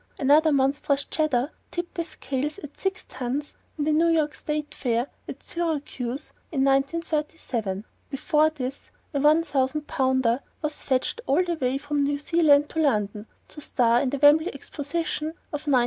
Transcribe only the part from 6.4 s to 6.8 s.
in